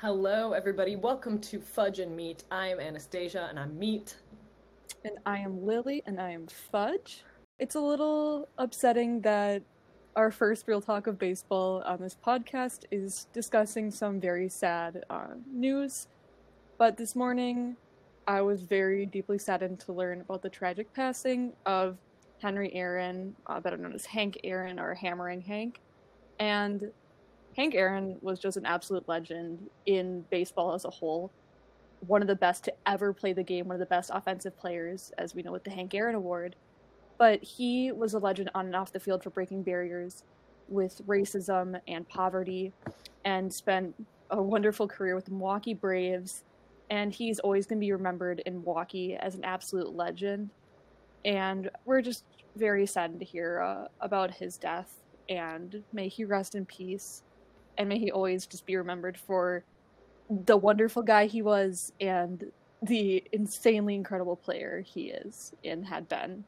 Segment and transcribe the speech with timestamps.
[0.00, 0.96] Hello, everybody.
[0.96, 2.44] Welcome to Fudge and Meat.
[2.50, 4.16] I am Anastasia, and I'm Meat.
[5.04, 7.22] And I am Lily, and I am Fudge.
[7.58, 9.62] It's a little upsetting that
[10.16, 15.34] our first real talk of baseball on this podcast is discussing some very sad uh,
[15.52, 16.08] news.
[16.78, 17.76] But this morning,
[18.26, 21.98] I was very deeply saddened to learn about the tragic passing of
[22.40, 25.78] Henry Aaron, uh, better known as Hank Aaron or Hammering Hank.
[26.38, 26.90] And
[27.56, 31.30] Hank Aaron was just an absolute legend in baseball as a whole.
[32.06, 35.12] One of the best to ever play the game, one of the best offensive players,
[35.18, 36.56] as we know with the Hank Aaron Award.
[37.18, 40.24] But he was a legend on and off the field for breaking barriers
[40.68, 42.72] with racism and poverty
[43.24, 43.94] and spent
[44.30, 46.44] a wonderful career with the Milwaukee Braves.
[46.88, 50.50] And he's always going to be remembered in Milwaukee as an absolute legend.
[51.24, 52.24] And we're just
[52.56, 54.94] very saddened to hear uh, about his death.
[55.28, 57.22] And may he rest in peace
[57.78, 59.64] and may he always just be remembered for
[60.28, 62.50] the wonderful guy he was and
[62.82, 66.44] the insanely incredible player he is and had been.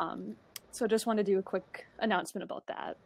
[0.00, 0.36] Um,
[0.70, 2.96] so just want to do a quick announcement about that.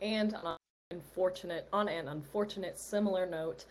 [0.00, 0.56] And on
[0.90, 3.64] an unfortunate, on an unfortunate similar note,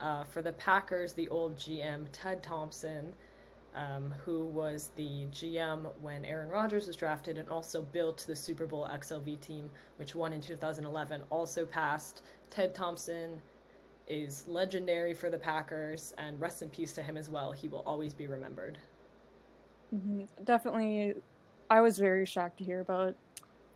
[0.00, 3.12] uh, for the Packers, the old GM Ted Thompson,
[3.74, 8.66] um, who was the GM when Aaron Rodgers was drafted and also built the Super
[8.66, 13.40] Bowl XLV team, which won in 2011, also passed Ted Thompson
[14.06, 17.52] is legendary for the Packers, and rest in peace to him as well.
[17.52, 18.78] He will always be remembered.
[19.94, 20.24] Mm-hmm.
[20.44, 21.14] Definitely,
[21.70, 23.16] I was very shocked to hear about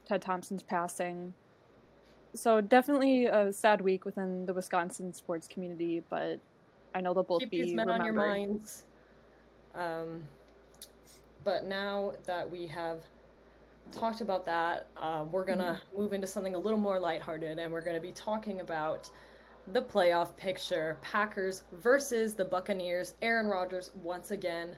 [0.07, 1.33] Ted Thompson's passing.
[2.35, 6.41] So definitely a sad week within the Wisconsin sports community, but
[6.95, 8.09] I know they'll both Keep be these men remembered.
[8.09, 8.85] on your minds.
[9.79, 10.25] Um,
[11.45, 12.99] but now that we have
[13.93, 17.81] talked about that, uh, we're gonna move into something a little more lighthearted, and we're
[17.81, 19.09] gonna be talking about
[19.69, 23.15] the playoff picture: Packers versus the Buccaneers.
[23.23, 24.77] Aaron Rodgers once again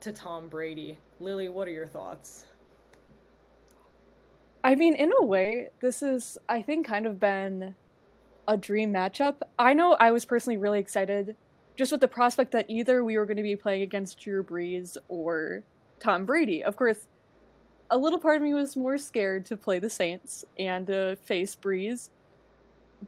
[0.00, 0.98] to Tom Brady.
[1.20, 2.46] Lily, what are your thoughts?
[4.64, 7.74] I mean, in a way, this is, I think, kind of been
[8.46, 9.36] a dream matchup.
[9.58, 11.36] I know I was personally really excited
[11.80, 14.98] just with the prospect that either we were going to be playing against Drew Brees
[15.08, 15.62] or
[15.98, 16.62] Tom Brady.
[16.62, 17.08] Of course,
[17.88, 21.56] a little part of me was more scared to play the Saints and to face
[21.56, 22.10] Brees,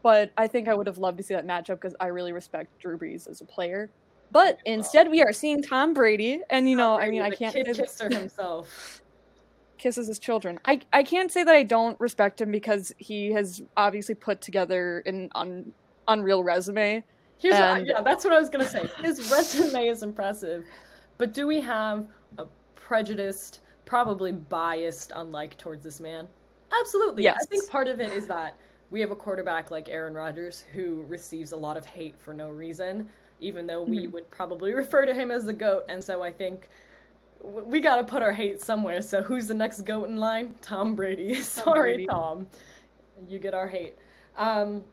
[0.03, 2.78] but I think I would have loved to see that matchup because I really respect
[2.78, 3.91] Drew Brees as a player.
[4.31, 7.55] But instead, we are seeing Tom Brady, and you know, Tom I mean, I can't
[7.55, 9.03] kid kisser himself.
[9.77, 10.59] kisses his children.
[10.65, 15.03] I I can't say that I don't respect him because he has obviously put together
[15.05, 15.72] an un,
[16.09, 17.05] unreal resume.
[17.42, 18.88] Here's what, yeah, that's what I was gonna say.
[19.03, 20.64] His resume is impressive,
[21.19, 22.06] but do we have
[22.38, 26.28] a prejudiced, probably biased, unlike towards this man?
[26.81, 27.28] Absolutely.
[27.28, 28.56] I think part of it is that
[28.91, 32.48] we have a quarterback like Aaron Rodgers who receives a lot of hate for no
[32.50, 33.08] reason,
[33.41, 34.12] even though we Mhm.
[34.12, 35.84] would probably refer to him as the goat.
[35.88, 36.69] And so I think
[37.42, 39.02] we got to put our hate somewhere.
[39.02, 40.54] So who's the next goat in line?
[40.62, 41.34] Tom Brady.
[41.42, 42.06] Sorry, Brady.
[42.06, 42.47] Tom.
[43.28, 43.97] You get our hate.
[44.36, 44.84] Um,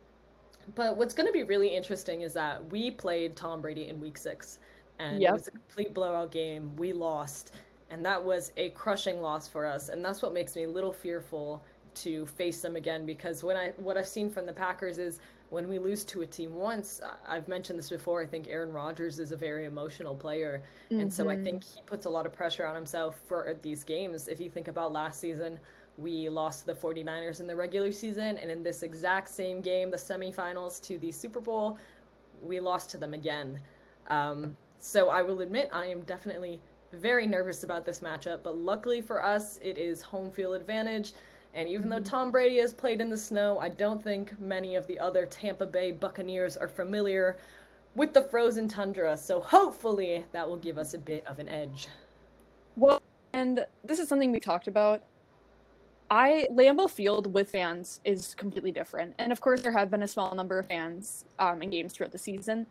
[0.75, 4.17] but what's going to be really interesting is that we played Tom Brady in week
[4.17, 4.59] six,
[4.99, 5.29] and Yep.
[5.29, 6.75] it was a complete blowout game.
[6.75, 7.53] We lost,
[7.89, 9.89] and that was a crushing loss for us.
[9.89, 11.63] And that's what makes me a little fearful
[11.95, 15.19] to face them again because when I what I've seen from the Packers is
[15.49, 19.19] when we lose to a team once, I've mentioned this before, I think Aaron Rodgers
[19.19, 20.63] is a very emotional player.
[20.99, 21.43] And so I Mhm.
[21.43, 24.27] think he puts a lot of pressure on himself for these games.
[24.27, 25.59] If you think about last season,
[25.99, 29.91] we lost to the 49ers in the regular season, and in this exact same game,
[29.91, 31.77] the semifinals to the Super Bowl,
[32.41, 33.59] we lost to them again.
[34.07, 36.59] Um, so I will admit I am definitely
[36.93, 41.13] very nervous about this matchup, but luckily for us, it is home field advantage.
[41.53, 42.09] And even though Mhm.
[42.09, 45.65] Tom Brady has played in the snow, I don't think many of the other Tampa
[45.65, 47.37] Bay Buccaneers are familiar
[47.95, 49.17] with the frozen tundra.
[49.17, 51.87] So hopefully that will give us a bit of an edge.
[52.75, 53.01] Well,
[53.33, 55.03] and this is something we talked about.
[56.11, 60.07] I Lambeau Field with fans is completely different, and of course there have been a
[60.07, 62.65] small number of fans um, in games throughout the season,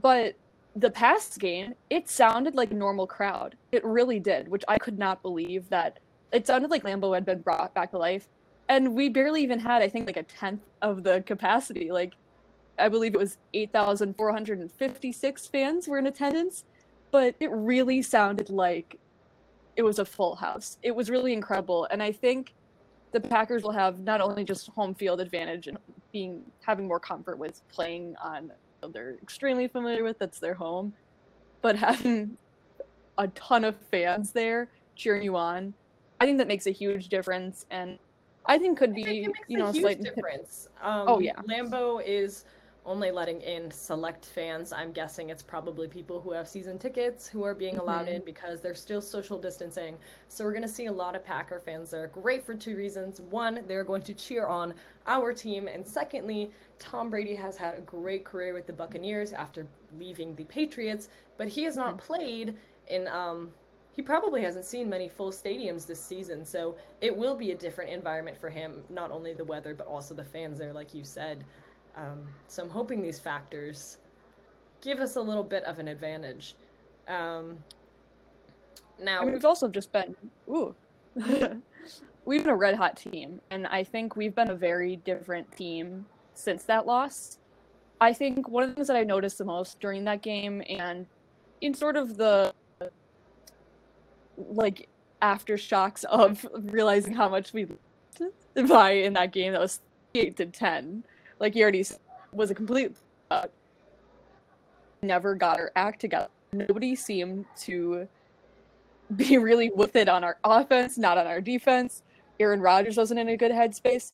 [0.00, 0.34] but
[0.74, 3.56] the past game it sounded like a normal crowd.
[3.72, 5.98] It really did, which I could not believe that
[6.32, 8.28] it sounded like Lambeau had been brought back to life,
[8.68, 11.90] and we barely even had I think like a tenth of the capacity.
[11.92, 12.14] Like
[12.78, 16.64] I believe it was eight thousand four hundred and fifty-six fans were in attendance,
[17.10, 18.98] but it really sounded like
[19.76, 20.78] it was a full house.
[20.82, 22.54] It was really incredible, and I think
[23.12, 25.78] the Packers will have not only just home field advantage and
[26.12, 28.52] being having more comfort with playing on
[28.92, 30.92] they're extremely familiar with that's their home,
[31.62, 32.36] but having
[33.18, 35.74] a ton of fans there cheering you on.
[36.20, 37.98] I think that makes a huge difference, and
[38.46, 40.68] I think could be think you a know huge slight difference.
[40.82, 41.34] Um, Oh, yeah.
[41.48, 42.44] Lambeau is
[42.88, 44.72] only letting in select fans.
[44.72, 48.14] I'm guessing it's probably people who have season tickets who are being allowed Mhm.
[48.14, 49.98] in because they're still social distancing.
[50.28, 52.06] So we're going to see a lot of Packer fans there.
[52.08, 53.20] Great for two reasons.
[53.20, 54.74] One, they're going to cheer on
[55.06, 55.68] our team.
[55.68, 59.66] And secondly, Tom Brady has had a great career with the Buccaneers after
[59.98, 62.56] leaving the Patriots, but he has not played
[62.86, 63.52] in um
[63.92, 67.90] he probably hasn't seen many full stadiums this season, so it will be a different
[67.90, 71.44] environment for him, not only the weather but also the fans there like you said.
[71.96, 73.98] Um, so I'm hoping these factors
[74.80, 76.54] give us a little bit of an advantage.
[77.08, 77.58] Um,
[79.00, 80.14] now, I mean, we've also just been
[80.48, 80.74] ooh,
[82.24, 86.06] we've been a red hot team, and I think we've been a very different team
[86.34, 87.38] since that loss.
[88.00, 91.06] I think one of the things that I noticed the most during that game, and
[91.60, 92.52] in sort of the
[94.36, 94.88] like
[95.20, 97.66] aftershocks of realizing how much we
[98.68, 99.80] by in that game that was
[100.14, 101.04] eight to ten,
[101.40, 101.98] like you already said,
[102.32, 102.94] was a complete
[103.30, 103.46] uh,
[105.02, 106.28] never got our act together.
[106.52, 108.08] Nobody seemed to
[109.16, 112.02] be really with it on our offense, not on our defense.
[112.40, 114.12] Aaron Rodgers wasn't in a good headspace.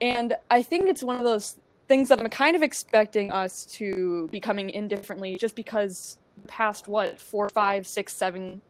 [0.00, 4.28] And I think it's one of those things that I'm kind of expecting us to
[4.32, 6.18] be coming in differently just because
[6.48, 8.60] past what, four, five, six, seven,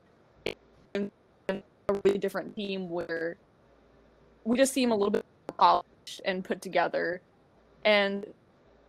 [0.44, 0.58] eight,
[0.94, 1.62] a
[2.04, 3.36] really different team where
[4.44, 5.24] we just seem a little bit
[5.56, 7.20] polished and put together.
[7.84, 8.26] And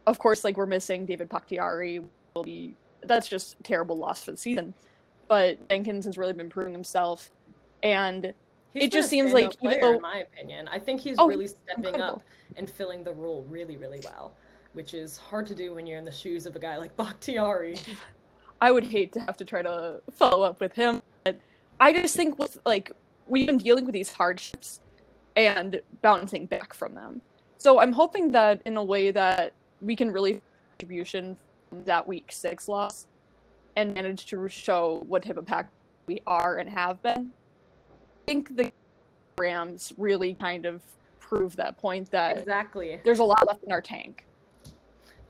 [0.07, 2.01] of course, like we're missing David Bakhtiari
[2.35, 2.75] will be
[3.05, 4.73] that's just a terrible loss for the season.
[5.27, 7.31] But Jenkins has really been proving himself.
[7.81, 8.33] And
[8.73, 11.27] he's it just seems like even player, though- in my opinion, I think he's Oh,
[11.27, 12.03] really stepping incredible.
[12.17, 12.23] up
[12.55, 14.33] and filling the role really, really well,
[14.73, 17.77] which is hard to do when you're in the shoes of a guy like Bakhtiari.
[18.61, 21.01] I would hate to have to try to follow up with him.
[21.25, 21.37] But
[21.79, 22.91] I just think with like
[23.27, 24.79] we've been dealing with these hardships
[25.35, 27.21] and bouncing back from them.
[27.57, 30.41] So I'm hoping that in a way that we can really
[30.77, 31.37] contribution
[31.69, 33.07] from that week six loss
[33.75, 35.69] and manage to show what type of pack
[36.07, 37.31] we are and have been.
[37.91, 38.71] I think the
[39.37, 40.81] Rams really kind of
[41.19, 42.99] prove that point that Exactly.
[43.03, 44.25] there's a lot left in our tank.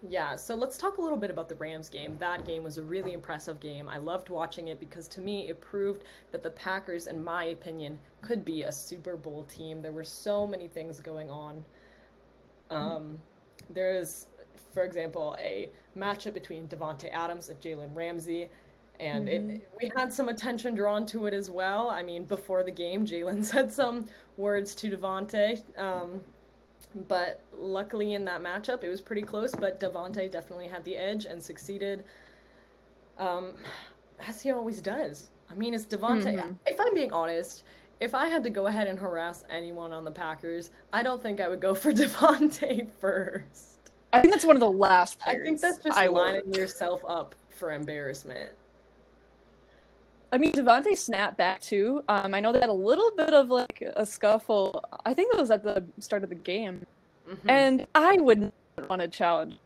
[0.10, 2.18] Yeah, so let's talk a little bit about the Rams game.
[2.20, 3.88] That game was a really impressive game.
[3.88, 6.04] I loved watching it because to me it proved
[6.34, 9.82] that the Packers, in my opinion, could be a Super Bowl team.
[9.82, 11.64] There were so many things going on.
[12.70, 13.20] Um,
[13.70, 14.28] there is,
[14.74, 18.50] for example, a matchup between Davante Adams and Jalen Ramsey,
[19.00, 19.56] and Mhm.
[19.56, 21.90] it, we had some attention drawn to it as well.
[21.90, 24.08] I mean, before the game, Jalen said some
[24.38, 25.62] words to Davante.
[25.78, 26.24] Um,
[27.08, 29.54] but luckily in that matchup, it was pretty close.
[29.56, 32.06] But Davante definitely had the edge and succeeded,
[33.18, 33.54] um,
[34.20, 35.32] as he always does.
[35.50, 36.36] I mean, it's Davante.
[36.36, 36.58] Mhm.
[36.68, 37.64] If I'm being honest,
[38.04, 41.40] if I had to go ahead and harass anyone on the Packers, I don't think
[41.40, 43.70] I would go for Davante first.
[44.12, 47.02] I think that's one of the last I think that's just I would- lining yourself
[47.08, 48.50] up for embarrassment.
[50.34, 52.04] I mean, Davante snapped back too.
[52.10, 54.84] Um, I know they had a little bit of like a scuffle.
[55.06, 56.86] I think it was at the start of the game,
[57.30, 57.38] Mhm.
[57.48, 58.54] and I wouldn't
[58.90, 59.58] want to challenge.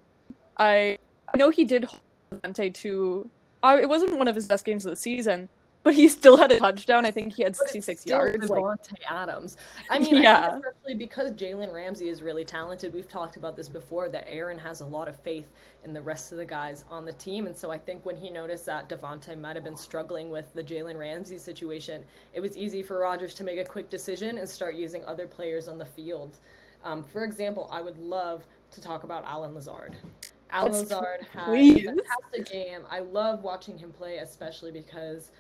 [0.58, 1.00] I
[1.34, 2.02] I know he did hold
[2.44, 3.30] Davante to.
[3.64, 5.48] I, it wasn't one of his best games of the season,
[5.84, 7.06] but he still had a touchdown.
[7.06, 8.50] I think he had But it's 66 still yards.
[8.50, 8.64] Like,
[9.10, 9.58] Adams.
[9.90, 10.52] I mean, Yeah.
[10.52, 12.94] think especially because Jalen Ramsey is really talented.
[12.94, 15.48] We've talked about this before that Aaron has a lot of faith
[15.86, 18.30] in the rest of the guys on the team, and so I think when he
[18.30, 22.04] noticed that Davante might have been struggling with the Jalen Ramsey situation,
[22.34, 25.68] it was easy for Rodgers to make a quick decision and start using other players
[25.70, 26.40] on the field.
[26.84, 29.96] Um, for example, I would love to talk about Allen Lazard.
[30.50, 32.82] Allen Lazard had a fantastic game.
[32.90, 35.32] I love watching him play, especially because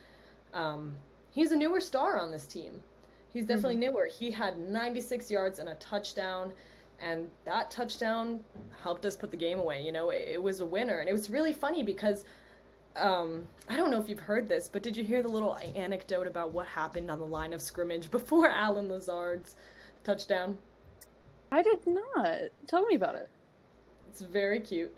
[0.57, 0.95] um,
[1.29, 2.81] he's a newer star on this team.
[3.31, 4.09] He's definitely newer.
[4.11, 6.51] He had 96 yards and a touchdown,
[6.99, 8.39] and that touchdown
[8.81, 9.81] helped us put the game away.
[9.83, 12.25] You know, it, it was a winner, and it was really funny because
[12.95, 16.25] um, I don't know if you've heard this, but did you hear the little anecdote
[16.25, 19.55] about what happened on the line of scrimmage before Allen Lazard's
[20.03, 20.57] touchdown?
[21.51, 22.39] I did not.
[22.65, 23.29] Tell me about it.
[24.09, 24.93] It's very cute.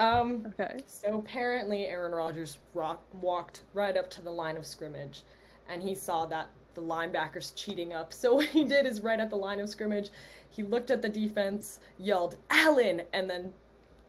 [0.00, 0.82] Um, Okay.
[0.86, 5.22] So apparently, Aaron Rodgers rock, walked right up to the line of scrimmage,
[5.68, 8.12] and he saw that the linebackers cheating up.
[8.12, 10.10] So what he did is, right at the line of scrimmage,
[10.50, 13.52] he looked at the defense, yelled "Allen," and then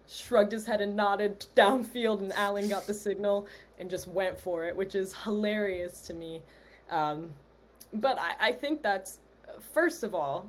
[0.08, 3.48] shrugged his head and nodded downfield, and Allen got the signal
[3.80, 6.42] and just went for it, which is hilarious to me.
[6.90, 7.32] Um,
[7.94, 9.20] but I, I think that's
[9.74, 10.48] first of all,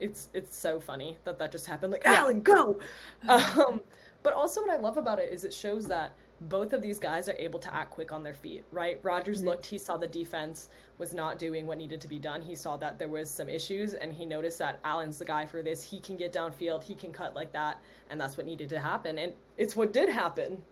[0.00, 1.92] it's it's so funny that that just happened.
[1.92, 2.06] Like.
[2.06, 2.80] Allen, go.
[3.28, 3.80] Um,
[4.22, 7.28] But also, what I love about it is it shows that both of these guys
[7.28, 9.00] are able to act quick on their feet, right?
[9.02, 9.48] Rodgers mm-hmm.
[9.48, 12.40] looked, he saw the defense was not doing what needed to be done.
[12.42, 15.62] He saw that there was some issues and he noticed that Allen's the guy for
[15.62, 15.82] this.
[15.82, 19.18] He can get downfield, he can cut like that, and that's what needed to happen.
[19.18, 20.62] And it's what did happen.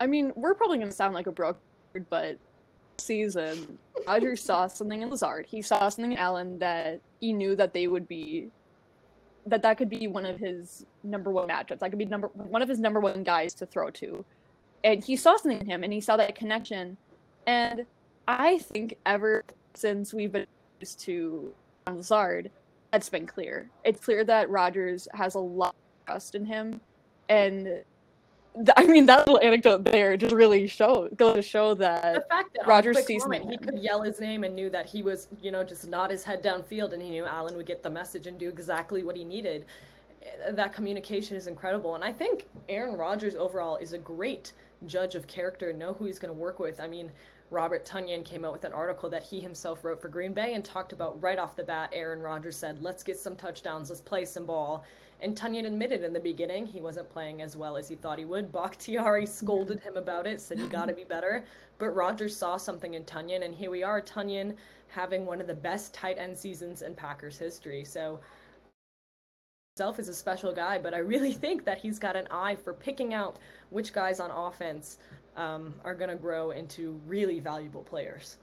[0.00, 1.58] I mean, we're probably going to sound like a broke,
[2.10, 2.38] but
[2.98, 5.46] season, Rodgers saw something in Lazard.
[5.46, 8.50] He saw something in Allen that he knew that they would be
[9.46, 11.78] that that could be one of his number one matchups.
[11.78, 14.24] That could be number one of his number one guys to throw to.
[14.84, 16.96] And he saw something in him and he saw that connection.
[17.46, 17.86] And
[18.26, 20.46] I think ever since we've been
[20.80, 21.52] used to
[21.86, 22.50] Lazard,
[22.90, 23.70] that's been clear.
[23.84, 26.80] It's clear that Rodgers has a lot of trust in him.
[27.28, 27.82] And
[28.76, 32.54] I mean, that little anecdote there just really show goes to show that, the fact
[32.54, 35.50] that Rodgers sees moment, he could yell his name and knew that he was, you
[35.50, 38.38] know, just nod his head downfield, and he knew Allen would get the message and
[38.38, 39.66] do exactly what he needed.
[40.22, 44.52] Eh, that communication is incredible, and I think Aaron Rodgers overall is a great
[44.86, 46.80] judge of character, know who he's going to work with.
[46.80, 47.10] I mean,
[47.50, 50.64] Robert Tonyan came out with an article that he himself wrote for Green Bay and
[50.64, 51.90] talked about right off the bat.
[51.92, 54.84] Aaron Rodgers said, "Let's get some touchdowns, let's play some ball."
[55.20, 58.24] And Tonyan admitted in the beginning he wasn't playing as well as he thought he
[58.24, 58.52] would.
[58.52, 61.44] Bakhtiari scolded him about it, said you got to be better.
[61.78, 64.54] But Rodgers saw something in Tonyan, and here we are, Tonyan
[64.88, 67.84] having one of the best tight end seasons in Packers history.
[67.84, 68.20] So
[69.74, 72.72] himself is a special guy, but I really think that he's got an eye for
[72.72, 73.38] picking out
[73.70, 74.98] which guys on offense
[75.36, 78.36] um, are going to grow into really valuable players.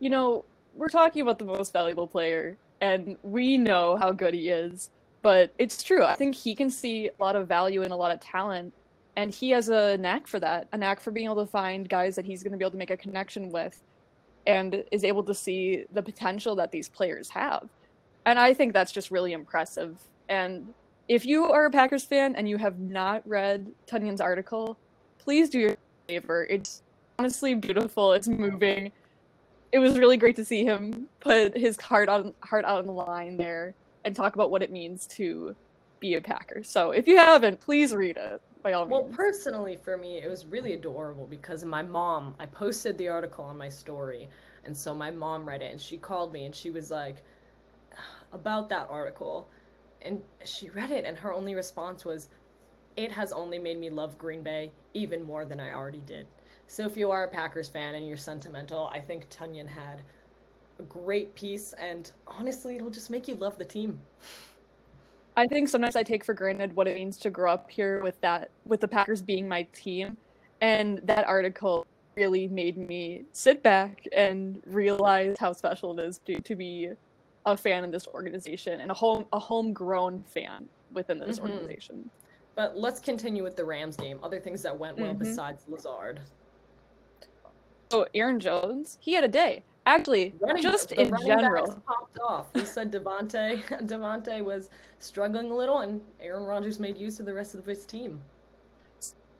[0.00, 0.44] You know,
[0.74, 4.90] we're talking about the most valuable player, and we know how good he is
[5.26, 6.04] but it's true.
[6.04, 8.72] I think he can see a lot of value in a lot of talent,
[9.16, 12.14] and he has a knack for that, a knack for being able to find guys
[12.14, 13.82] that he's going to be able to make a connection with,
[14.46, 17.68] and is able to see the potential that these players have.
[18.24, 19.98] And I think that's just really impressive.
[20.28, 20.72] And
[21.08, 24.78] if you are a Packers fan and you have not read Tonyan's article,
[25.18, 26.46] please do your favor.
[26.48, 26.84] It's
[27.18, 28.12] honestly beautiful.
[28.12, 28.92] It's moving.
[29.72, 32.92] It was really great to see him put his heart on heart out on the
[32.92, 33.74] line there
[34.06, 35.54] and talk about what it means to
[35.98, 36.62] be a Packer.
[36.62, 39.10] So if you haven't, please read it by all well, means.
[39.10, 43.44] Well, personally, for me, it was really adorable because my mom, I posted the article
[43.44, 44.28] on my story,
[44.64, 47.16] and so my mom read it and she called me and she was like,
[48.32, 49.48] about that article.
[50.02, 52.28] And she read it, and her only response was,
[52.96, 56.28] It has only made me love Green Bay even more than I already did.
[56.68, 60.02] So if you are a Packers fan and you're sentimental, I think Tonyan had
[60.78, 63.98] a great piece, and honestly, it'll just make you love the team.
[65.36, 68.20] I think sometimes I take for granted what it means to grow up here with
[68.22, 70.16] that, with the Packers being my team,
[70.60, 76.40] and that article really made me sit back and realize how special it is to,
[76.40, 76.88] to be
[77.44, 81.50] a fan in this organization and a home a homegrown fan within this mm-hmm.
[81.50, 82.10] organization.
[82.54, 84.18] But let's continue with the Rams game.
[84.22, 85.18] Other things that went well mm-hmm.
[85.18, 86.20] besides Lazard.
[87.90, 89.62] So Aaron Jones, he had a day.
[89.86, 92.46] Actually, running, just in general, popped off.
[92.54, 93.62] We said Davante.
[93.86, 97.84] Davante was struggling a little, and Aaron Rodgers made use of the rest of his
[97.84, 98.20] team.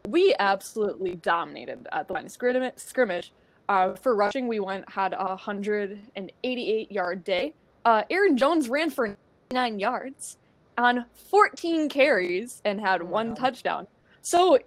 [0.08, 3.32] We absolutely dominated at the line of scrimmage.
[3.68, 7.52] Uh, for rushing, we went had a 188 yard day.
[7.84, 9.16] Uh, Aaron Jones ran for
[9.50, 10.38] nine yards
[10.78, 13.38] on 14 carries and had oh one God.
[13.38, 13.86] touchdown.
[14.22, 14.58] So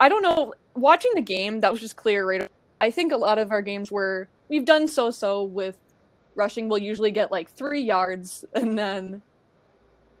[0.00, 0.54] I don't know.
[0.74, 2.50] Watching the game, that was just clear right.
[2.80, 5.76] I think a lot of our games were we've done so so with
[6.34, 6.68] rushing.
[6.68, 9.22] We'll usually get like three yards, and then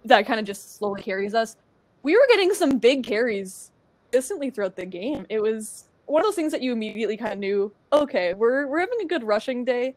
[0.04, 1.56] that kind of just slowly carries us.
[2.02, 3.70] We were getting some big carries
[4.10, 5.26] consistently throughout the game.
[5.28, 8.80] It was one of those things that you immediately kind of knew, okay, we're we're
[8.80, 9.94] having a good rushing day,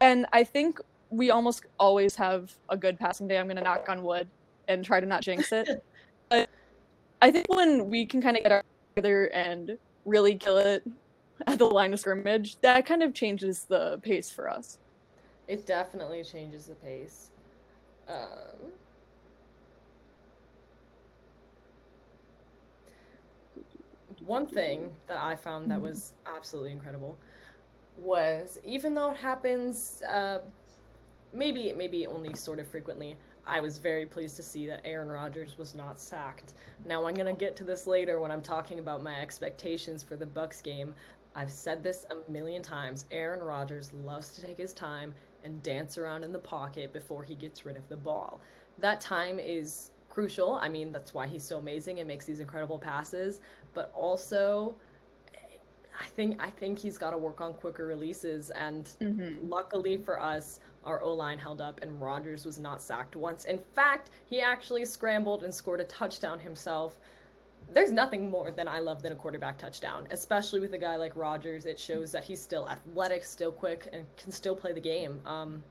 [0.00, 3.38] and I think we almost always have a good passing day.
[3.38, 4.28] I'm gonna knock on wood
[4.68, 5.84] and try to not jinx it.
[6.30, 6.48] but
[7.22, 8.64] I think when we can kind of get our
[8.94, 10.84] together and really kill it
[11.46, 14.78] at the line of scrimmage, that kind of changes the pace for us.
[15.48, 17.30] It definitely changes the pace.
[18.08, 18.72] Um,
[24.26, 27.16] one thing that I found that was absolutely incredible
[27.98, 30.38] was even though it happens, uh,
[31.32, 35.58] maybe maybe only sort of frequently, I was very pleased to see that Aaron Rodgers
[35.58, 36.54] was not sacked.
[36.86, 40.26] Now I'm gonna get to this later when I'm talking about my expectations for the
[40.26, 40.94] Bucs game,
[41.34, 43.06] I've said this a million times.
[43.10, 47.34] Aaron Rodgers loves to take his time and dance around in the pocket before he
[47.34, 48.40] gets rid of the ball.
[48.78, 50.54] That time is crucial.
[50.54, 53.40] I mean, that's why he's so amazing and makes these incredible passes,
[53.74, 54.74] but also
[56.00, 59.48] I think I think he's got to work on quicker releases and mm-hmm.
[59.48, 63.46] luckily for us our O-line held up and Rodgers was not sacked once.
[63.46, 66.96] In fact, he actually scrambled and scored a touchdown himself
[67.72, 71.16] there's nothing more than I love than a quarterback touchdown, especially with a guy like
[71.16, 71.66] Rodgers.
[71.66, 75.20] It shows that he's still athletic, still quick, and can still play the game.
[75.26, 75.62] Um,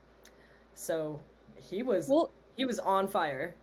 [0.76, 1.20] so
[1.56, 3.56] he was well, he was on fire.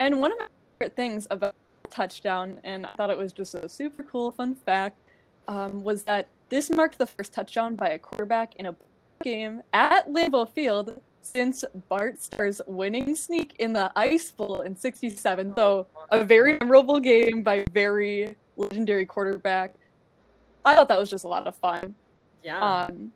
[0.00, 0.46] And one of my
[0.78, 1.54] favorite things about
[1.90, 4.98] touchdown, and I thought it was just a super cool fun fact,
[5.48, 8.76] um, was that this marked the first touchdown by a quarterback in a
[9.22, 15.54] game at Lambeau Field since Bart Starr's winning sneak in the Ice Bowl in 67.
[15.56, 19.74] So, a very memorable game by very legendary quarterback.
[20.64, 21.94] I thought that was just a lot of fun.
[22.42, 22.60] Yeah.
[22.60, 23.12] Um,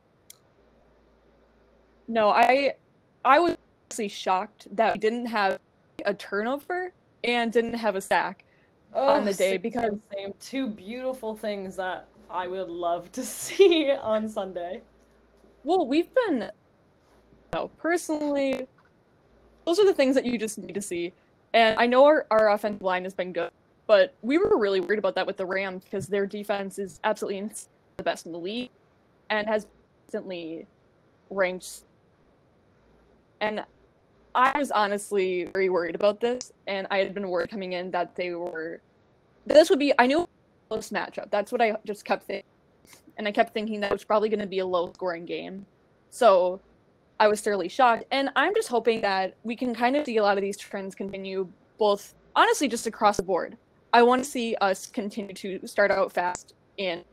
[2.06, 2.74] no, I
[3.24, 5.58] I was actually shocked that we didn't have
[6.04, 6.92] a turnover
[7.24, 8.44] and didn't have a sack
[8.94, 13.90] oh, on the day because same two beautiful things that I would love to see
[13.90, 14.82] on Sunday.
[15.64, 16.50] Well, we've been
[17.52, 18.66] no, personally,
[19.64, 21.12] those are the things that you just need to see.
[21.52, 23.50] And I know our, our offensive line has been good,
[23.86, 27.50] but we were really worried about that with the Rams because their defense is absolutely
[27.96, 28.70] the best in the league
[29.30, 29.66] and has
[30.06, 30.66] recently
[31.30, 31.84] ranked.
[33.40, 33.64] And
[34.34, 38.14] I was honestly very worried about this, and I had been worried coming in that
[38.14, 38.80] they were.
[39.46, 39.92] This would be.
[39.98, 40.28] I knew a
[40.68, 41.30] close matchup.
[41.30, 42.44] That's what I just kept thinking,
[43.16, 45.66] and I kept thinking that it was probably going to be a low scoring game.
[46.10, 46.60] So
[47.20, 48.04] I was thoroughly shocked.
[48.10, 50.94] And I'm just hoping that we can kind of see a lot of these trends
[50.94, 51.48] continue,
[51.78, 53.56] both honestly just across the board.
[53.92, 57.04] I want to see us continue to start out fast in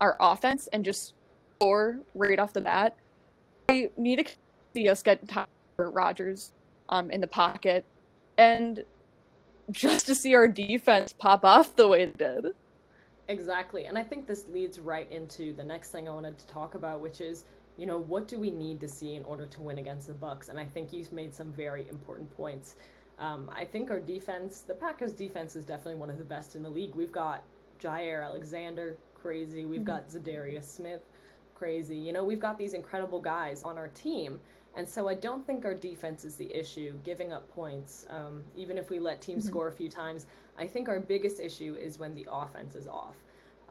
[0.00, 1.14] our offense and just
[1.56, 2.96] score right off the bat.
[3.68, 4.32] I need to
[4.74, 6.52] see us get top Rodgers
[6.88, 7.84] um, in the pocket
[8.36, 8.84] and
[9.70, 12.46] just to see our defense pop off the way it did.
[13.28, 13.86] Exactly.
[13.86, 17.00] And I think this leads right into the next thing I wanted to talk about,
[17.00, 17.44] which is
[17.76, 20.48] you know, what do we need to see in order to win against the Bucs?
[20.48, 22.76] And I think you've made some very important points.
[23.18, 26.62] Um, I think our defense, the Packers' defense, is definitely one of the best in
[26.62, 26.94] the league.
[26.94, 27.44] We've got
[27.80, 29.64] Jaire Alexander, crazy.
[29.64, 29.86] We've mm-hmm.
[29.86, 31.02] got Za'Darius Smith,
[31.54, 31.96] crazy.
[31.96, 34.40] You know, we've got these incredible guys on our team.
[34.74, 38.06] And so I don't think our defense is the issue, giving up points.
[38.08, 39.52] Um, even if we let teams mm-hmm.
[39.52, 40.26] score a few times,
[40.58, 43.16] I think our biggest issue is when the offense is off.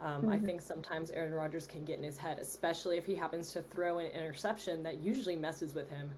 [0.01, 0.31] Um, mm-hmm.
[0.31, 3.61] I think sometimes Aaron Rodgers can get in his head, especially if he happens to
[3.61, 6.09] throw an interception that usually messes with him.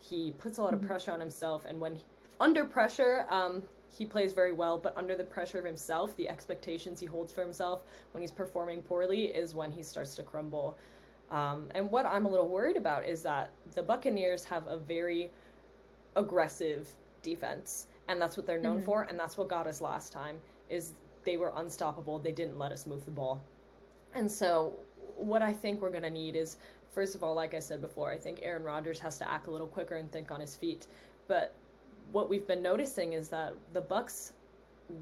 [0.00, 0.82] He puts a lot mm-hmm.
[0.82, 2.02] of pressure on himself, and when he,
[2.40, 3.62] under pressure, um,
[3.96, 4.78] he plays very well.
[4.78, 8.82] But under the pressure of himself, the expectations he holds for himself when he's performing
[8.82, 10.76] poorly is when he starts to crumble.
[11.30, 15.30] Um, and what I'm a little worried about is that the Buccaneers have a very
[16.16, 16.88] aggressive
[17.22, 18.86] defense, and that's what they're known mm-hmm.
[18.86, 20.36] for, and that's what got us last time.
[20.70, 20.94] Is
[21.28, 22.18] they were unstoppable.
[22.18, 23.44] They didn't let us move the ball.
[24.14, 24.72] And so,
[25.14, 26.56] what I think we're going to need is,
[26.94, 29.50] first of all, like I said before, I think Aaron Rodgers has to act a
[29.50, 30.86] little quicker and think on his feet.
[31.26, 31.54] But
[32.12, 34.32] what we've been noticing is that the Bucs'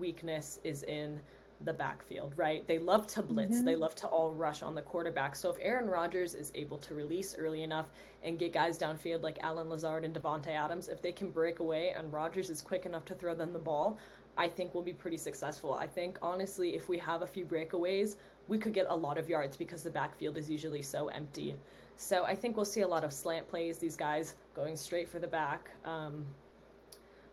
[0.00, 1.20] weakness is in
[1.60, 2.66] the backfield, right?
[2.66, 3.58] They love to blitz.
[3.58, 3.64] Mm-hmm.
[3.64, 5.36] They love to all rush on the quarterback.
[5.36, 7.86] So if Aaron Rodgers is able to release early enough
[8.24, 11.94] and get guys downfield like Allen Lazard and Davante Adams, if they can break away
[11.96, 13.96] and Rodgers is quick enough to throw them the ball,
[14.36, 15.74] I think we'll be pretty successful.
[15.74, 18.16] I think honestly, if we have a few breakaways,
[18.48, 21.56] we could get a lot of yards because the backfield is usually so empty.
[21.96, 25.18] So I think we'll see a lot of slant plays, these guys going straight for
[25.18, 25.70] the back.
[25.84, 26.26] Um,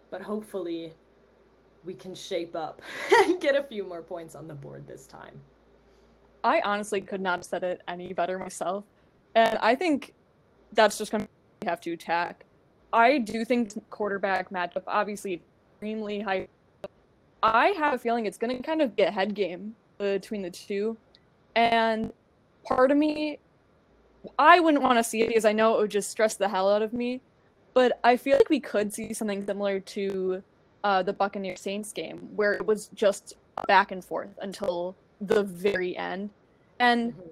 [0.10, 0.94] but hopefully,
[1.84, 2.82] we can shape up
[3.26, 5.40] and get a few more points on the board this time.
[6.44, 8.86] I honestly could not have said it any better myself.
[9.36, 10.14] And I think
[10.74, 11.28] that's just going
[11.62, 12.46] to have to attack.
[12.92, 15.42] I do think quarterback matchup, obviously,
[15.74, 16.48] extremely high
[17.44, 20.50] I have a feeling it's going to kind of be a head game between the
[20.50, 20.98] two.
[21.56, 22.14] And
[22.64, 23.38] part of me,
[24.40, 26.72] I wouldn't want to see it because I know it would just stress the hell
[26.72, 27.22] out of me.
[27.74, 30.42] But I feel like we could see something similar to
[30.84, 33.34] uh, the Buccaneer Saints game, where it was just
[33.68, 36.30] back and forth until the very end.
[36.80, 37.30] And mm-hmm.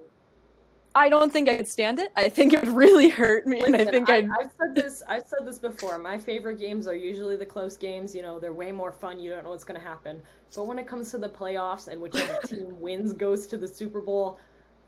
[0.94, 2.12] I don't think I could stand it.
[2.16, 5.02] I think it would really hurt me, Listen, and I think I, have said this.
[5.08, 5.98] I've said this before.
[5.98, 8.14] My favorite games are usually the close games.
[8.14, 9.18] You know, they're way more fun.
[9.18, 10.20] You don't know what's going to happen.
[10.54, 14.00] But when it comes to the playoffs and whichever team wins goes to the Super
[14.00, 14.38] Bowl,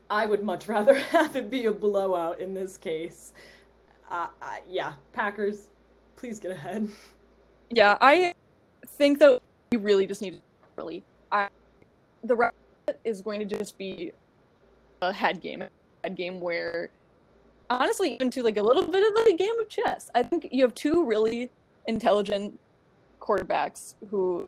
[0.09, 3.33] I would much rather have it be a blowout in this case.
[4.11, 5.69] Uh, uh, yeah, Packers,
[6.15, 6.87] please get ahead.
[7.71, 8.33] Yeah, I
[8.85, 9.41] think that
[9.71, 10.41] we really just need to
[10.77, 11.03] really.
[11.31, 11.47] I
[12.23, 12.55] the rest
[13.03, 14.11] is going to just be
[15.01, 15.63] a head game
[16.09, 16.89] game where
[17.69, 20.47] honestly even to like a little bit of like a game of chess i think
[20.51, 21.49] you have two really
[21.87, 22.59] intelligent
[23.19, 24.47] quarterbacks who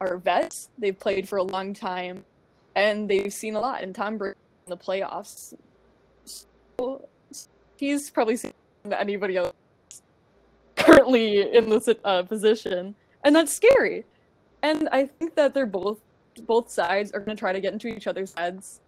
[0.00, 0.68] are vets.
[0.78, 2.24] They've played for a long time
[2.74, 5.54] and they've seen a lot and tom brady in the playoffs.
[6.24, 7.08] So
[7.76, 8.52] he's probably seen
[8.90, 9.54] anybody else
[10.76, 14.04] currently in this uh, position and that's scary.
[14.62, 16.00] And i think that they're both
[16.46, 18.80] both sides are going to try to get into each other's heads,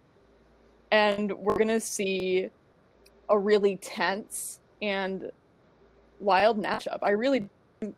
[0.91, 2.49] and we're going to see
[3.29, 5.31] a really tense and
[6.19, 6.99] wild matchup.
[7.01, 7.49] I really
[7.81, 7.93] am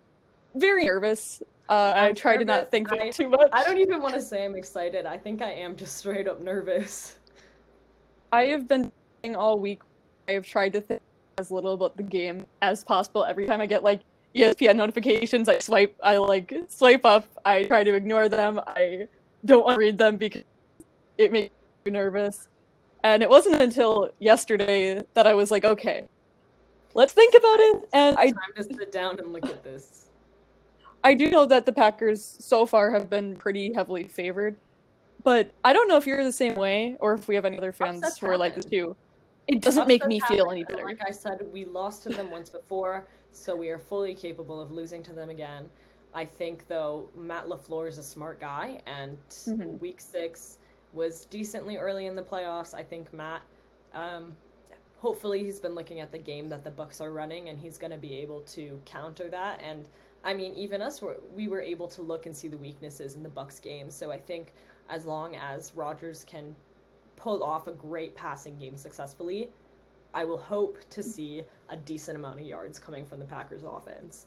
[0.55, 1.41] very nervous.
[1.67, 3.49] Uh, I try to not think I- it too much.
[3.53, 5.05] I don't even want to say I'm excited.
[5.05, 7.17] I think I am just straight up nervous.
[8.31, 9.81] I have been thinking all week.
[10.27, 11.01] I have tried to think
[11.37, 13.23] as little about the game as possible.
[13.23, 14.01] Every time I get like
[14.35, 15.95] ESPN notifications, I swipe.
[16.03, 17.25] I like swipe up.
[17.45, 18.59] I try to ignore them.
[18.67, 19.07] I
[19.45, 20.43] don't want to read them because
[21.17, 21.53] it makes
[21.85, 22.47] me nervous.
[23.03, 26.05] And it wasn't until yesterday that I was like, okay,
[26.93, 27.89] let's think about it.
[27.93, 30.07] And I Time to sit down and look at this.
[31.03, 34.57] I do know that the Packers so far have been pretty heavily favored,
[35.23, 37.71] but I don't know if you're the same way or if we have any other
[37.71, 38.95] fans Upsets who are like this too.
[39.47, 40.83] It doesn't make me feel any better.
[40.83, 44.71] Like I said, we lost to them once before, so we are fully capable of
[44.71, 45.69] losing to them again.
[46.13, 49.79] I think though Matt LaFleur is a smart guy, and Mhm.
[49.79, 50.58] Week Six
[50.93, 52.73] was decently early in the playoffs.
[52.73, 53.41] I think Matt,
[53.93, 54.35] um,
[54.97, 57.91] hopefully, he's been looking at the game that the Bucs are running, and he's going
[57.91, 59.61] to be able to counter that.
[59.63, 59.87] And
[60.23, 61.01] I mean, even us,
[61.33, 63.89] we were able to look and see the weaknesses in the Bucs game.
[63.89, 64.53] So I think
[64.89, 66.55] as long as Rodgers can
[67.15, 69.49] pull off a great passing game successfully,
[70.13, 74.25] I will hope to see a decent amount of yards coming from the Packers offense.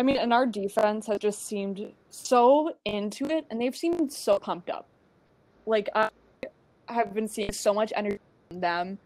[0.00, 4.38] I mean, and our defense has just seemed so into it, and they've seemed so
[4.38, 4.88] pumped up.
[5.68, 6.08] Like I
[6.88, 8.98] have been seeing so much energy from them,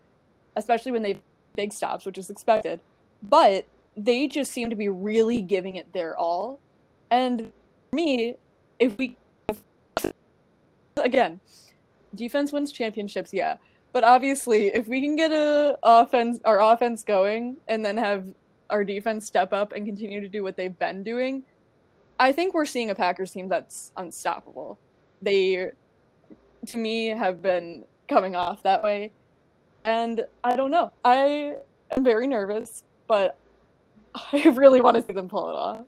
[0.57, 1.18] especially when they
[1.57, 2.81] big stops, which is expected.
[3.22, 6.61] But they just seem to be really giving it their all.
[7.11, 7.53] And
[7.90, 8.37] for me,
[8.79, 9.16] if we
[10.96, 11.40] again,
[12.14, 13.57] defense wins championships, yeah.
[13.92, 18.25] But obviously, if we can get a offense, our offense going, and then have
[18.70, 21.42] our defense step up and continue to do what they've been doing,
[22.18, 24.79] I think we're seeing a Packers team that's unstoppable.
[25.20, 25.72] They,
[26.66, 29.12] to me, have been coming off that way.
[29.85, 30.92] And I don't know.
[31.05, 31.57] I
[31.96, 33.37] am very nervous, but
[34.33, 35.81] I really want to see them pull it off.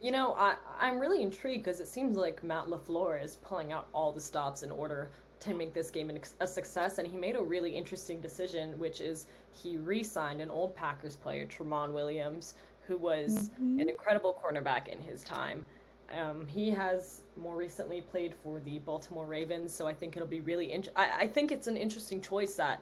[0.00, 3.88] You know, I, I'm really intrigued because it seems like Matt LaFleur is pulling out
[3.92, 5.10] all the stops in order
[5.40, 6.10] to make this game
[6.40, 6.98] a success.
[6.98, 11.16] And he made a really interesting decision, which is he re signed an old Packers
[11.16, 12.54] player, Tramon Williams,
[12.86, 13.80] who was Mm-hmm.
[13.80, 15.64] an incredible cornerback in his time.
[16.12, 20.40] Um, he has more recently played for the Baltimore Ravens, so I think it'll be
[20.40, 20.72] really.
[20.72, 22.80] Int- I, I think it's an interesting choice that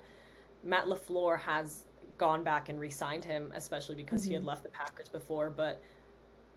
[0.64, 1.85] Matt LaFleur has
[2.18, 4.46] gone back and re-signed him, especially because he had Mhm.
[4.46, 5.50] left the Packers before.
[5.50, 5.80] But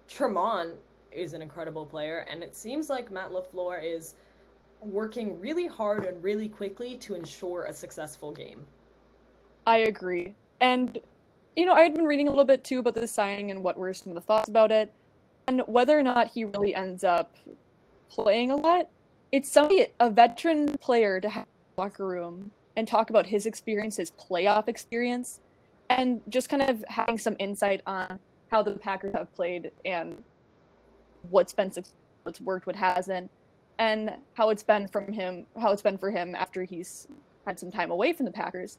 [0.08, 0.73] Tremont
[1.12, 4.15] is an incredible player, and it seems like Matt LaFleur is
[4.82, 8.65] working really hard and really quickly to ensure a successful game.
[9.65, 10.36] I agree.
[10.60, 10.99] And,
[11.56, 13.78] you know, I had been reading a little bit too about the signing and what
[13.78, 14.91] were some of the thoughts about it.
[15.47, 17.36] And whether or not he really ends up
[18.10, 18.89] playing a lot,
[19.31, 21.45] it's somebody, a veteran player to have
[21.77, 25.39] locker room and talk about his experience, his playoff experience,
[25.89, 28.19] and just kind of having some insight on
[28.51, 30.23] how the Packers have played and
[31.29, 31.71] what's been
[32.23, 33.29] what's worked, what hasn't,
[33.77, 37.08] and how it's been from him, how it's been for him after he's
[37.45, 38.77] had some time away from the Packers.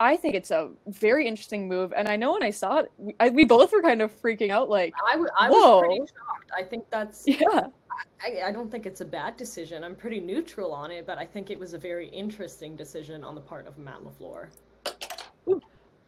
[0.00, 3.16] I think it's a very interesting move, and I know when I saw it, we,
[3.18, 6.50] I, we both were kind of freaking out, like, I, w- I was pretty shocked.
[6.56, 7.24] I think that's.
[7.26, 7.66] yeah,
[8.22, 9.82] I, I don't think it's a bad decision.
[9.82, 13.34] I'm pretty neutral on it, but I think it was a very interesting decision on
[13.34, 14.48] the part of Matt LaFleur.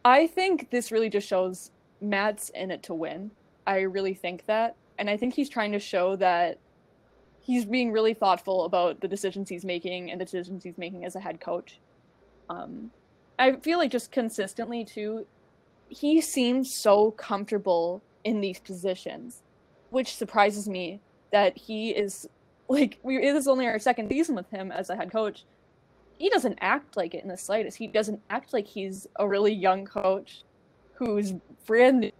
[0.05, 3.31] I think this really just shows Matt's in it to win.
[3.67, 6.59] I really think that, and I think he's trying to show that
[7.41, 11.15] he's being really thoughtful about the decisions he's making and the decisions he's making as
[11.15, 11.79] a head coach.
[12.49, 12.91] Um,
[13.41, 15.25] I feel like just consistently too,
[15.89, 19.41] he seems so comfortable in these positions,
[19.89, 21.01] which surprises me
[21.31, 22.29] that he is
[22.67, 25.43] like we it is only our second season with him as a head coach.
[26.19, 27.77] He doesn't act like it in the slightest.
[27.77, 30.43] He doesn't act like he's a really young coach
[30.93, 31.33] who's
[31.65, 32.11] brand new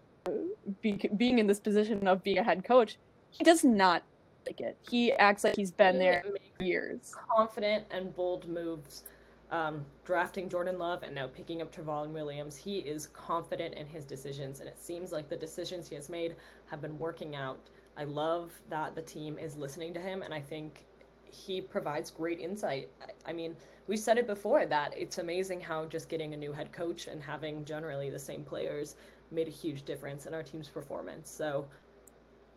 [0.81, 2.97] be, being in this position of being a head coach.
[3.29, 4.01] He does not
[4.47, 4.75] like it.
[4.89, 6.23] He acts like he's been He there
[6.60, 7.13] years.
[7.29, 9.03] confident and bold moves.
[9.52, 14.06] Um, drafting Jordan Love and now picking up Trevon Williams, he is confident in his
[14.06, 16.36] decisions, and it seems like the decisions he has made
[16.68, 17.60] have been working out.
[17.98, 20.86] I love that the team is listening to him, and I think
[21.26, 22.90] he provides great insight.
[23.26, 23.56] I mean,
[23.88, 27.22] we said it before that it's amazing how just getting a new head coach and
[27.22, 28.96] having generally the same players
[29.32, 31.30] made a huge difference in our team's performance.
[31.30, 31.68] So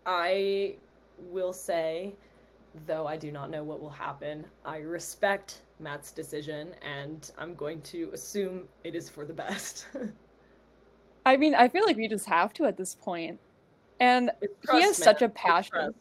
[0.06, 0.76] I
[1.18, 2.14] will say
[2.86, 4.44] though I do not know what will happen.
[4.64, 9.86] I respect Matt's decision, and I'm going to assume it is for the best.
[11.26, 13.40] I mean, I feel like we just have to at this point.
[14.00, 15.70] And It's He has trust, such a passion.
[15.72, 15.96] trust.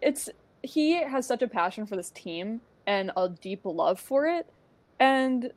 [0.00, 0.28] it's
[0.62, 4.46] he has such a passion for this team and a deep love for it,
[5.00, 5.52] and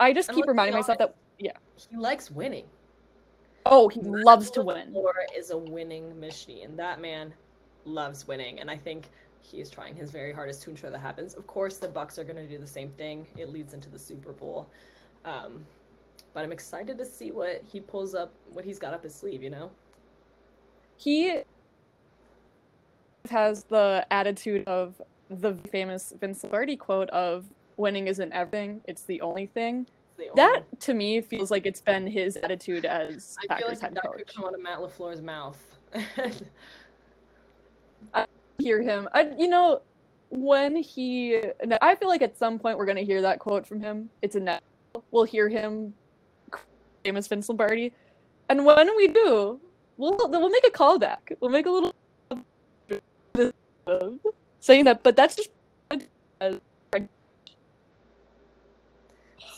[0.00, 1.52] I just And keep reminding myself that yeah.
[1.76, 2.66] He likes winning.
[3.66, 4.92] oh, he loves to win.
[4.92, 6.76] Laura is a winning machine.
[6.76, 7.32] That man
[7.84, 9.10] loves winning, and I think
[9.50, 11.34] he is trying his very hardest to ensure that happens.
[11.34, 13.26] Of course, the Bucs are going to do the same thing.
[13.36, 14.68] It leads into the Super Bowl,
[15.24, 15.64] um,
[16.34, 19.42] but I'm excited to see what he pulls up, what he's got up his sleeve.
[19.42, 19.70] You know,
[20.96, 21.40] He
[23.30, 27.44] has the attitude of the famous Vince Lombardi quote of
[27.76, 31.80] "winning isn't everything; it's the only thing." The That only- to me feels like it's
[31.80, 34.16] been his attitude as I feel like that coach.
[34.16, 35.64] could come out of Matt LaFleur's mouth.
[38.58, 39.08] hear him.
[39.14, 39.82] I, you know,
[40.30, 41.40] when he,
[41.80, 44.10] I feel like at some point we're gonna hear that quote from him.
[44.22, 44.62] It's a net.
[45.10, 45.94] We'll hear him,
[47.04, 47.92] famous Vince Lombardi,
[48.48, 49.60] and when we do,
[49.96, 51.36] we'll we'll make a callback.
[51.40, 51.94] We'll make a little
[54.60, 55.50] saying that, but that's just.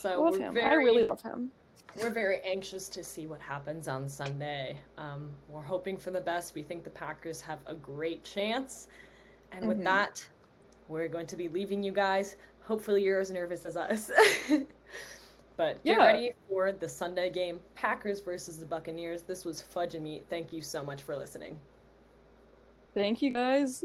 [0.00, 0.54] so love we're him.
[0.54, 1.50] very, I really love him.
[2.00, 4.78] We're very anxious to see what happens on Sunday.
[4.96, 6.54] Um, we're hoping for the best.
[6.54, 8.88] We think the Packers have a great chance.
[9.52, 9.84] And with mm-hmm.
[9.84, 10.26] that,
[10.88, 12.36] we're going to be leaving you guys.
[12.62, 14.10] Hopefully, you're as nervous as us.
[15.56, 16.06] but get yeah.
[16.06, 19.22] ready for the Sunday game Packers versus the Buccaneers.
[19.22, 20.24] This was Fudge and Meat.
[20.30, 21.58] Thank you so much for listening.
[22.94, 23.84] Thank you, guys.